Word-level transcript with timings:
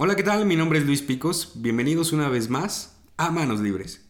Hola, 0.00 0.14
¿qué 0.14 0.22
tal? 0.22 0.46
Mi 0.46 0.54
nombre 0.54 0.78
es 0.78 0.86
Luis 0.86 1.02
Picos. 1.02 1.54
Bienvenidos 1.56 2.12
una 2.12 2.28
vez 2.28 2.48
más 2.48 3.00
a 3.16 3.32
Manos 3.32 3.58
Libres. 3.58 4.06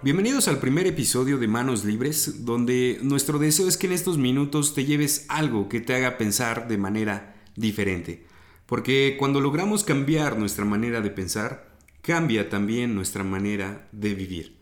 Bienvenidos 0.00 0.48
al 0.48 0.60
primer 0.60 0.86
episodio 0.86 1.36
de 1.36 1.46
Manos 1.46 1.84
Libres, 1.84 2.46
donde 2.46 2.98
nuestro 3.02 3.38
deseo 3.38 3.68
es 3.68 3.76
que 3.76 3.86
en 3.86 3.92
estos 3.92 4.16
minutos 4.16 4.72
te 4.72 4.86
lleves 4.86 5.26
algo 5.28 5.68
que 5.68 5.82
te 5.82 5.94
haga 5.94 6.16
pensar 6.16 6.68
de 6.68 6.78
manera 6.78 7.36
diferente. 7.54 8.24
Porque 8.64 9.16
cuando 9.18 9.42
logramos 9.42 9.84
cambiar 9.84 10.38
nuestra 10.38 10.64
manera 10.64 11.02
de 11.02 11.10
pensar, 11.10 11.67
cambia 12.02 12.48
también 12.48 12.94
nuestra 12.94 13.24
manera 13.24 13.88
de 13.92 14.14
vivir. 14.14 14.56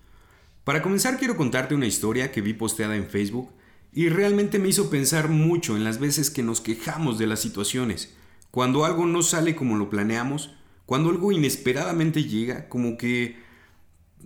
Para 0.65 0.83
comenzar 0.83 1.19
quiero 1.19 1.37
contarte 1.37 1.75
una 1.75 1.87
historia 1.87 2.33
que 2.33 2.41
vi 2.41 2.53
posteada 2.53 2.97
en 2.97 3.07
Facebook 3.07 3.51
y 3.93 4.09
realmente 4.09 4.59
me 4.59 4.69
hizo 4.69 4.91
pensar 4.91 5.29
mucho 5.29 5.77
en 5.77 5.85
las 5.85 5.99
veces 5.99 6.31
que 6.31 6.43
nos 6.43 6.61
quejamos 6.61 7.19
de 7.19 7.27
las 7.27 7.41
situaciones, 7.41 8.15
cuando 8.51 8.85
algo 8.85 9.07
no 9.07 9.23
sale 9.23 9.55
como 9.55 9.77
lo 9.77 9.91
planeamos, 9.91 10.55
cuando 10.87 11.11
algo 11.11 11.33
inesperadamente 11.33 12.25
llega, 12.25 12.69
como 12.69 12.97
que 12.97 13.37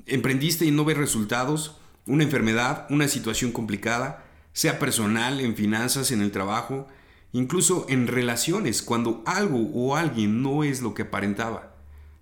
emprendiste 0.06 0.64
y 0.64 0.70
no 0.70 0.84
ves 0.84 0.96
resultados, 0.96 1.76
una 2.06 2.24
enfermedad, 2.24 2.86
una 2.90 3.08
situación 3.08 3.52
complicada, 3.52 4.24
sea 4.52 4.78
personal, 4.78 5.40
en 5.40 5.54
finanzas, 5.54 6.10
en 6.10 6.22
el 6.22 6.32
trabajo, 6.32 6.88
incluso 7.32 7.86
en 7.88 8.06
relaciones, 8.06 8.82
cuando 8.82 9.22
algo 9.26 9.70
o 9.72 9.96
alguien 9.96 10.42
no 10.42 10.64
es 10.64 10.82
lo 10.82 10.94
que 10.94 11.02
aparentaba. 11.02 11.76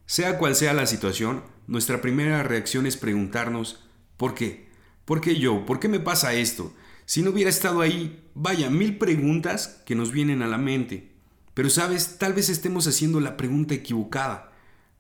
Sea 0.08 0.38
cual 0.38 0.56
sea 0.56 0.72
la 0.72 0.86
situación, 0.86 1.42
nuestra 1.66 2.00
primera 2.00 2.42
reacción 2.42 2.86
es 2.86 2.96
preguntarnos, 2.96 3.84
¿por 4.16 4.34
qué? 4.34 4.70
¿Por 5.04 5.20
qué 5.20 5.38
yo? 5.38 5.66
¿Por 5.66 5.80
qué 5.80 5.88
me 5.88 6.00
pasa 6.00 6.32
esto? 6.32 6.72
Si 7.04 7.20
no 7.20 7.28
hubiera 7.28 7.50
estado 7.50 7.82
ahí, 7.82 8.24
vaya, 8.34 8.70
mil 8.70 8.96
preguntas 8.96 9.82
que 9.84 9.94
nos 9.94 10.10
vienen 10.10 10.40
a 10.40 10.46
la 10.46 10.56
mente. 10.56 11.12
Pero 11.52 11.68
sabes, 11.68 12.16
tal 12.16 12.32
vez 12.32 12.48
estemos 12.48 12.86
haciendo 12.86 13.20
la 13.20 13.36
pregunta 13.36 13.74
equivocada. 13.74 14.50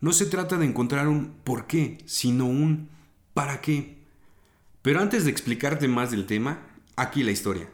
No 0.02 0.12
se 0.12 0.26
trata 0.26 0.58
de 0.58 0.66
encontrar 0.66 1.08
un 1.08 1.36
por 1.42 1.66
qué, 1.66 1.96
sino 2.04 2.44
un 2.44 2.90
para 3.32 3.62
qué. 3.62 3.96
Pero 4.82 5.00
antes 5.00 5.24
de 5.24 5.30
explicarte 5.30 5.88
más 5.88 6.10
del 6.10 6.26
tema, 6.26 6.66
aquí 6.96 7.22
la 7.22 7.30
historia. 7.30 7.70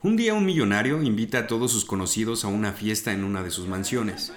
Un 0.00 0.16
día 0.16 0.32
un 0.32 0.46
millonario 0.46 1.02
invita 1.02 1.40
a 1.40 1.46
todos 1.46 1.70
sus 1.70 1.84
conocidos 1.84 2.46
a 2.46 2.48
una 2.48 2.72
fiesta 2.72 3.12
en 3.12 3.24
una 3.24 3.42
de 3.42 3.50
sus 3.50 3.68
mansiones. 3.68 4.32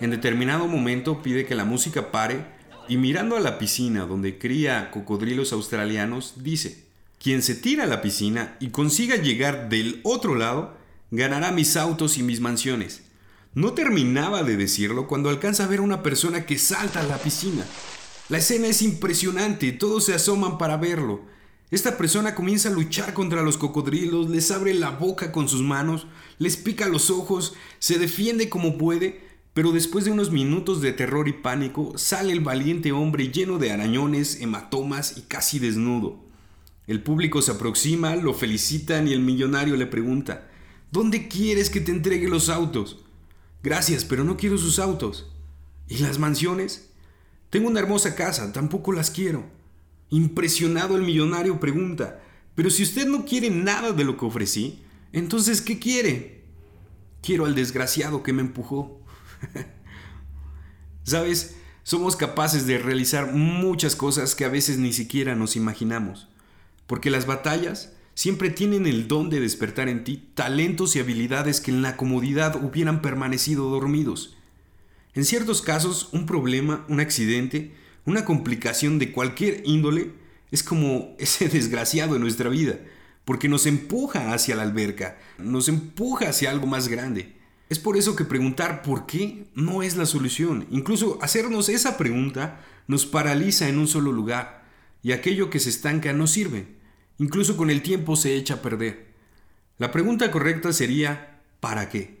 En 0.00 0.10
determinado 0.10 0.66
momento 0.66 1.22
pide 1.22 1.46
que 1.46 1.54
la 1.54 1.64
música 1.64 2.10
pare 2.10 2.44
y 2.88 2.96
mirando 2.96 3.36
a 3.36 3.40
la 3.40 3.58
piscina 3.58 4.06
donde 4.06 4.38
cría 4.38 4.90
cocodrilos 4.90 5.52
australianos, 5.52 6.34
dice, 6.42 6.84
quien 7.18 7.42
se 7.42 7.54
tira 7.54 7.84
a 7.84 7.86
la 7.86 8.02
piscina 8.02 8.56
y 8.60 8.68
consiga 8.68 9.16
llegar 9.16 9.68
del 9.68 10.00
otro 10.02 10.34
lado, 10.34 10.76
ganará 11.10 11.52
mis 11.52 11.76
autos 11.76 12.18
y 12.18 12.22
mis 12.22 12.40
mansiones. 12.40 13.02
No 13.54 13.72
terminaba 13.72 14.42
de 14.42 14.56
decirlo 14.56 15.06
cuando 15.06 15.30
alcanza 15.30 15.64
a 15.64 15.68
ver 15.68 15.78
a 15.78 15.82
una 15.82 16.02
persona 16.02 16.44
que 16.44 16.58
salta 16.58 17.00
a 17.00 17.04
la 17.04 17.18
piscina. 17.18 17.64
La 18.28 18.38
escena 18.38 18.66
es 18.66 18.82
impresionante, 18.82 19.70
todos 19.72 20.04
se 20.04 20.14
asoman 20.14 20.58
para 20.58 20.76
verlo. 20.76 21.22
Esta 21.70 21.96
persona 21.96 22.34
comienza 22.34 22.68
a 22.68 22.72
luchar 22.72 23.14
contra 23.14 23.42
los 23.42 23.56
cocodrilos, 23.56 24.28
les 24.28 24.50
abre 24.50 24.74
la 24.74 24.90
boca 24.90 25.30
con 25.30 25.48
sus 25.48 25.62
manos, 25.62 26.06
les 26.38 26.56
pica 26.56 26.88
los 26.88 27.10
ojos, 27.10 27.54
se 27.78 27.98
defiende 27.98 28.48
como 28.48 28.76
puede, 28.76 29.23
pero 29.54 29.72
después 29.72 30.04
de 30.04 30.10
unos 30.10 30.30
minutos 30.30 30.82
de 30.82 30.92
terror 30.92 31.26
y 31.28 31.32
pánico, 31.32 31.96
sale 31.96 32.32
el 32.32 32.40
valiente 32.40 32.92
hombre 32.92 33.28
lleno 33.28 33.58
de 33.58 33.72
arañones, 33.72 34.40
hematomas 34.40 35.16
y 35.16 35.22
casi 35.22 35.58
desnudo. 35.58 36.22
El 36.86 37.02
público 37.02 37.40
se 37.40 37.52
aproxima, 37.52 38.14
lo 38.16 38.34
felicitan 38.34 39.08
y 39.08 39.12
el 39.14 39.20
millonario 39.20 39.76
le 39.76 39.86
pregunta, 39.86 40.48
¿Dónde 40.94 41.26
quieres 41.26 41.70
que 41.70 41.80
te 41.80 41.90
entregue 41.90 42.28
los 42.28 42.48
autos? 42.48 43.04
Gracias, 43.64 44.04
pero 44.04 44.22
no 44.22 44.36
quiero 44.36 44.56
sus 44.58 44.78
autos. 44.78 45.28
¿Y 45.88 45.98
las 45.98 46.20
mansiones? 46.20 46.90
Tengo 47.50 47.66
una 47.66 47.80
hermosa 47.80 48.14
casa, 48.14 48.52
tampoco 48.52 48.92
las 48.92 49.10
quiero. 49.10 49.44
Impresionado 50.10 50.94
el 50.94 51.02
millonario 51.02 51.58
pregunta, 51.58 52.22
pero 52.54 52.70
si 52.70 52.84
usted 52.84 53.08
no 53.08 53.24
quiere 53.24 53.50
nada 53.50 53.90
de 53.90 54.04
lo 54.04 54.16
que 54.16 54.24
ofrecí, 54.24 54.84
entonces 55.12 55.60
¿qué 55.60 55.80
quiere? 55.80 56.44
Quiero 57.22 57.44
al 57.44 57.56
desgraciado 57.56 58.22
que 58.22 58.32
me 58.32 58.42
empujó. 58.42 59.03
Sabes, 61.04 61.56
somos 61.82 62.16
capaces 62.16 62.66
de 62.66 62.78
realizar 62.78 63.32
muchas 63.32 63.94
cosas 63.94 64.34
que 64.34 64.44
a 64.44 64.48
veces 64.48 64.78
ni 64.78 64.92
siquiera 64.92 65.34
nos 65.34 65.54
imaginamos, 65.56 66.28
porque 66.86 67.10
las 67.10 67.26
batallas 67.26 67.92
siempre 68.14 68.50
tienen 68.50 68.86
el 68.86 69.08
don 69.08 69.28
de 69.28 69.40
despertar 69.40 69.88
en 69.88 70.04
ti 70.04 70.28
talentos 70.34 70.96
y 70.96 71.00
habilidades 71.00 71.60
que 71.60 71.70
en 71.70 71.82
la 71.82 71.96
comodidad 71.96 72.62
hubieran 72.64 73.02
permanecido 73.02 73.68
dormidos. 73.68 74.36
En 75.14 75.24
ciertos 75.24 75.62
casos, 75.62 76.08
un 76.12 76.26
problema, 76.26 76.84
un 76.88 77.00
accidente, 77.00 77.74
una 78.04 78.24
complicación 78.24 78.98
de 78.98 79.12
cualquier 79.12 79.62
índole 79.64 80.12
es 80.50 80.62
como 80.62 81.14
ese 81.18 81.48
desgraciado 81.48 82.16
en 82.16 82.22
nuestra 82.22 82.48
vida, 82.48 82.78
porque 83.24 83.48
nos 83.48 83.66
empuja 83.66 84.32
hacia 84.32 84.56
la 84.56 84.62
alberca, 84.62 85.18
nos 85.38 85.68
empuja 85.68 86.28
hacia 86.28 86.50
algo 86.50 86.66
más 86.66 86.88
grande. 86.88 87.43
Es 87.74 87.80
por 87.80 87.96
eso 87.96 88.14
que 88.14 88.24
preguntar 88.24 88.82
por 88.82 89.04
qué 89.04 89.48
no 89.56 89.82
es 89.82 89.96
la 89.96 90.06
solución. 90.06 90.64
Incluso 90.70 91.18
hacernos 91.20 91.68
esa 91.68 91.96
pregunta 91.96 92.60
nos 92.86 93.04
paraliza 93.04 93.68
en 93.68 93.78
un 93.78 93.88
solo 93.88 94.12
lugar 94.12 94.62
y 95.02 95.10
aquello 95.10 95.50
que 95.50 95.58
se 95.58 95.70
estanca 95.70 96.12
no 96.12 96.28
sirve. 96.28 96.68
Incluso 97.18 97.56
con 97.56 97.70
el 97.70 97.82
tiempo 97.82 98.14
se 98.14 98.36
echa 98.36 98.54
a 98.54 98.62
perder. 98.62 99.08
La 99.76 99.90
pregunta 99.90 100.30
correcta 100.30 100.72
sería 100.72 101.40
¿para 101.58 101.88
qué? 101.88 102.20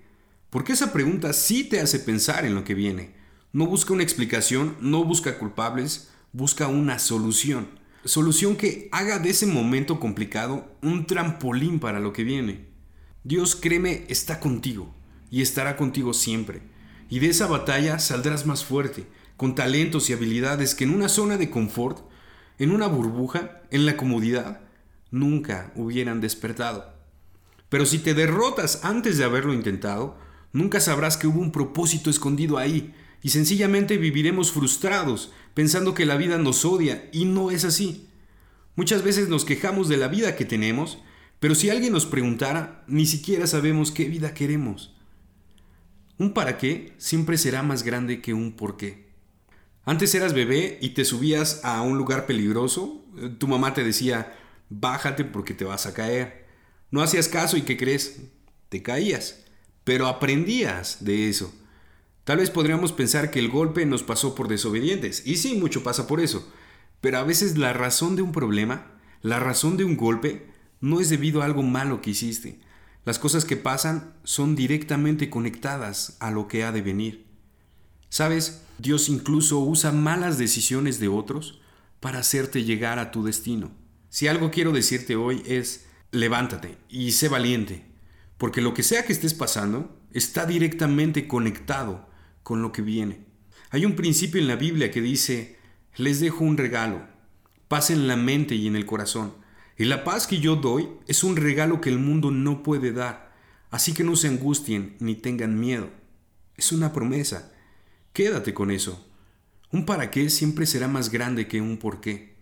Porque 0.50 0.72
esa 0.72 0.92
pregunta 0.92 1.32
sí 1.32 1.62
te 1.62 1.78
hace 1.78 2.00
pensar 2.00 2.44
en 2.44 2.56
lo 2.56 2.64
que 2.64 2.74
viene. 2.74 3.14
No 3.52 3.68
busca 3.68 3.92
una 3.92 4.02
explicación, 4.02 4.76
no 4.80 5.04
busca 5.04 5.38
culpables, 5.38 6.10
busca 6.32 6.66
una 6.66 6.98
solución. 6.98 7.68
Solución 8.04 8.56
que 8.56 8.88
haga 8.90 9.20
de 9.20 9.30
ese 9.30 9.46
momento 9.46 10.00
complicado 10.00 10.76
un 10.82 11.06
trampolín 11.06 11.78
para 11.78 12.00
lo 12.00 12.12
que 12.12 12.24
viene. 12.24 12.66
Dios, 13.22 13.54
créeme, 13.54 14.04
está 14.08 14.40
contigo 14.40 14.92
y 15.30 15.42
estará 15.42 15.76
contigo 15.76 16.14
siempre. 16.14 16.62
Y 17.08 17.18
de 17.18 17.28
esa 17.28 17.46
batalla 17.46 17.98
saldrás 17.98 18.46
más 18.46 18.64
fuerte, 18.64 19.06
con 19.36 19.54
talentos 19.54 20.08
y 20.08 20.12
habilidades 20.12 20.74
que 20.74 20.84
en 20.84 20.90
una 20.90 21.08
zona 21.08 21.36
de 21.36 21.50
confort, 21.50 21.98
en 22.58 22.70
una 22.70 22.86
burbuja, 22.86 23.62
en 23.70 23.86
la 23.86 23.96
comodidad, 23.96 24.60
nunca 25.10 25.72
hubieran 25.74 26.20
despertado. 26.20 26.94
Pero 27.68 27.86
si 27.86 27.98
te 27.98 28.14
derrotas 28.14 28.84
antes 28.84 29.18
de 29.18 29.24
haberlo 29.24 29.52
intentado, 29.52 30.18
nunca 30.52 30.80
sabrás 30.80 31.16
que 31.16 31.26
hubo 31.26 31.40
un 31.40 31.52
propósito 31.52 32.10
escondido 32.10 32.58
ahí, 32.58 32.94
y 33.22 33.30
sencillamente 33.30 33.96
viviremos 33.96 34.52
frustrados, 34.52 35.32
pensando 35.54 35.94
que 35.94 36.06
la 36.06 36.16
vida 36.16 36.38
nos 36.38 36.64
odia, 36.64 37.08
y 37.12 37.24
no 37.24 37.50
es 37.50 37.64
así. 37.64 38.08
Muchas 38.76 39.02
veces 39.02 39.28
nos 39.28 39.44
quejamos 39.44 39.88
de 39.88 39.96
la 39.96 40.08
vida 40.08 40.36
que 40.36 40.44
tenemos, 40.44 40.98
pero 41.40 41.54
si 41.54 41.70
alguien 41.70 41.92
nos 41.92 42.06
preguntara, 42.06 42.84
ni 42.86 43.06
siquiera 43.06 43.46
sabemos 43.46 43.90
qué 43.90 44.04
vida 44.06 44.34
queremos. 44.34 44.93
Un 46.18 46.32
para 46.32 46.58
qué 46.58 46.92
siempre 46.98 47.38
será 47.38 47.62
más 47.62 47.82
grande 47.82 48.20
que 48.20 48.34
un 48.34 48.52
por 48.52 48.76
qué. 48.76 49.04
Antes 49.84 50.14
eras 50.14 50.32
bebé 50.32 50.78
y 50.80 50.90
te 50.90 51.04
subías 51.04 51.60
a 51.64 51.82
un 51.82 51.98
lugar 51.98 52.26
peligroso, 52.26 53.04
tu 53.38 53.48
mamá 53.48 53.74
te 53.74 53.84
decía, 53.84 54.34
bájate 54.70 55.24
porque 55.24 55.54
te 55.54 55.64
vas 55.64 55.86
a 55.86 55.94
caer. 55.94 56.46
No 56.90 57.02
hacías 57.02 57.28
caso 57.28 57.56
y 57.56 57.62
¿qué 57.62 57.76
crees? 57.76 58.20
Te 58.68 58.82
caías, 58.82 59.44
pero 59.82 60.06
aprendías 60.06 61.04
de 61.04 61.28
eso. 61.28 61.52
Tal 62.24 62.38
vez 62.38 62.50
podríamos 62.50 62.92
pensar 62.92 63.30
que 63.30 63.38
el 63.38 63.50
golpe 63.50 63.84
nos 63.84 64.02
pasó 64.02 64.34
por 64.34 64.48
desobedientes, 64.48 65.26
y 65.26 65.36
sí, 65.36 65.54
mucho 65.54 65.82
pasa 65.82 66.06
por 66.06 66.20
eso, 66.20 66.50
pero 67.02 67.18
a 67.18 67.24
veces 67.24 67.58
la 67.58 67.74
razón 67.74 68.16
de 68.16 68.22
un 68.22 68.32
problema, 68.32 68.92
la 69.20 69.38
razón 69.40 69.76
de 69.76 69.84
un 69.84 69.96
golpe, 69.96 70.46
no 70.80 71.00
es 71.00 71.10
debido 71.10 71.42
a 71.42 71.44
algo 71.44 71.62
malo 71.62 72.00
que 72.00 72.10
hiciste, 72.10 72.60
las 73.04 73.18
cosas 73.18 73.44
que 73.44 73.56
pasan 73.56 74.14
son 74.24 74.56
directamente 74.56 75.28
conectadas 75.28 76.16
a 76.20 76.30
lo 76.30 76.48
que 76.48 76.64
ha 76.64 76.72
de 76.72 76.82
venir. 76.82 77.26
¿Sabes? 78.08 78.62
Dios 78.78 79.08
incluso 79.08 79.60
usa 79.60 79.92
malas 79.92 80.38
decisiones 80.38 80.98
de 80.98 81.08
otros 81.08 81.60
para 82.00 82.20
hacerte 82.20 82.64
llegar 82.64 82.98
a 82.98 83.10
tu 83.10 83.24
destino. 83.24 83.72
Si 84.08 84.28
algo 84.28 84.50
quiero 84.50 84.72
decirte 84.72 85.16
hoy 85.16 85.42
es, 85.46 85.86
levántate 86.12 86.78
y 86.88 87.12
sé 87.12 87.28
valiente, 87.28 87.84
porque 88.38 88.60
lo 88.60 88.72
que 88.72 88.82
sea 88.82 89.04
que 89.04 89.12
estés 89.12 89.34
pasando 89.34 89.98
está 90.12 90.46
directamente 90.46 91.26
conectado 91.26 92.08
con 92.42 92.62
lo 92.62 92.72
que 92.72 92.82
viene. 92.82 93.26
Hay 93.70 93.84
un 93.84 93.96
principio 93.96 94.40
en 94.40 94.46
la 94.46 94.56
Biblia 94.56 94.90
que 94.90 95.00
dice, 95.00 95.58
les 95.96 96.20
dejo 96.20 96.44
un 96.44 96.56
regalo, 96.56 97.06
paz 97.68 97.90
en 97.90 98.06
la 98.06 98.16
mente 98.16 98.54
y 98.54 98.68
en 98.68 98.76
el 98.76 98.86
corazón. 98.86 99.34
Y 99.76 99.84
la 99.84 100.04
paz 100.04 100.26
que 100.26 100.38
yo 100.38 100.56
doy 100.56 100.88
es 101.06 101.24
un 101.24 101.36
regalo 101.36 101.80
que 101.80 101.90
el 101.90 101.98
mundo 101.98 102.30
no 102.30 102.62
puede 102.62 102.92
dar. 102.92 103.32
Así 103.70 103.92
que 103.92 104.04
no 104.04 104.14
se 104.14 104.28
angustien 104.28 104.96
ni 105.00 105.16
tengan 105.16 105.58
miedo. 105.58 105.90
Es 106.56 106.70
una 106.70 106.92
promesa. 106.92 107.52
Quédate 108.12 108.54
con 108.54 108.70
eso. 108.70 109.04
Un 109.72 109.84
para 109.84 110.12
qué 110.12 110.30
siempre 110.30 110.66
será 110.66 110.86
más 110.86 111.10
grande 111.10 111.48
que 111.48 111.60
un 111.60 111.78
por 111.78 112.00
qué. 112.00 112.36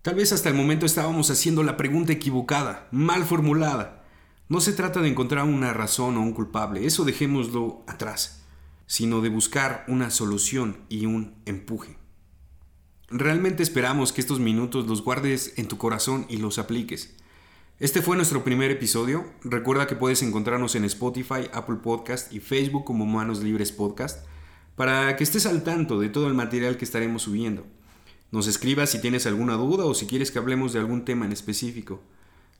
Tal 0.00 0.14
vez 0.14 0.32
hasta 0.32 0.48
el 0.48 0.54
momento 0.54 0.86
estábamos 0.86 1.30
haciendo 1.30 1.62
la 1.62 1.76
pregunta 1.76 2.12
equivocada, 2.12 2.88
mal 2.90 3.24
formulada. 3.24 4.04
No 4.48 4.60
se 4.60 4.72
trata 4.72 5.00
de 5.00 5.08
encontrar 5.08 5.44
una 5.44 5.72
razón 5.72 6.16
o 6.16 6.22
un 6.22 6.32
culpable, 6.32 6.86
eso 6.86 7.04
dejémoslo 7.04 7.84
atrás, 7.86 8.42
sino 8.86 9.20
de 9.20 9.28
buscar 9.28 9.84
una 9.86 10.10
solución 10.10 10.78
y 10.88 11.06
un 11.06 11.36
empuje. 11.44 12.01
Realmente 13.14 13.62
esperamos 13.62 14.10
que 14.10 14.22
estos 14.22 14.40
minutos 14.40 14.86
los 14.86 15.04
guardes 15.04 15.52
en 15.58 15.68
tu 15.68 15.76
corazón 15.76 16.24
y 16.30 16.38
los 16.38 16.58
apliques. 16.58 17.14
Este 17.78 18.00
fue 18.00 18.16
nuestro 18.16 18.42
primer 18.42 18.70
episodio. 18.70 19.26
Recuerda 19.44 19.86
que 19.86 19.96
puedes 19.96 20.22
encontrarnos 20.22 20.76
en 20.76 20.86
Spotify, 20.86 21.50
Apple 21.52 21.76
Podcast 21.82 22.32
y 22.32 22.40
Facebook 22.40 22.84
como 22.84 23.04
Manos 23.04 23.42
Libres 23.42 23.70
Podcast 23.70 24.24
para 24.76 25.14
que 25.16 25.24
estés 25.24 25.44
al 25.44 25.62
tanto 25.62 26.00
de 26.00 26.08
todo 26.08 26.26
el 26.26 26.32
material 26.32 26.78
que 26.78 26.86
estaremos 26.86 27.20
subiendo. 27.20 27.66
Nos 28.30 28.46
escribas 28.46 28.88
si 28.88 29.00
tienes 29.02 29.26
alguna 29.26 29.56
duda 29.56 29.84
o 29.84 29.92
si 29.92 30.06
quieres 30.06 30.30
que 30.30 30.38
hablemos 30.38 30.72
de 30.72 30.78
algún 30.78 31.04
tema 31.04 31.26
en 31.26 31.32
específico. 31.32 32.00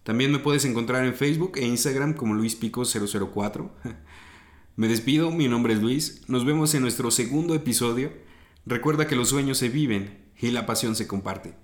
También 0.03 0.31
me 0.33 0.39
puedes 0.39 0.67
encontrar 0.67 1.07
en 1.07 1.15
Facebook 1.15 1.53
e 1.57 1.65
Instagram 1.65 2.13
como 2.13 2.35
LuisPico004. 2.35 3.71
me 4.77 4.89
despido, 4.89 5.31
mi 5.31 5.49
nombre 5.49 5.73
es 5.73 5.81
Luis. 5.81 6.21
Nos 6.29 6.45
vemos 6.45 6.75
en 6.75 6.83
nuestro 6.83 7.11
segundo 7.11 7.55
episodio. 7.55 8.13
Recuerda 8.67 9.07
que 9.07 9.17
los 9.17 9.31
sueños 9.31 9.57
se 9.57 9.71
viven 9.71 10.22
y 10.43 10.51
la 10.51 10.67
pasión 10.67 10.95
se 10.97 11.07
comparte. 11.07 11.55